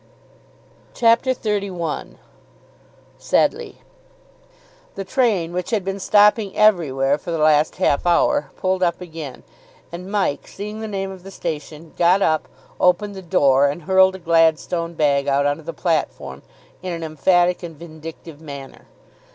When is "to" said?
15.57-15.61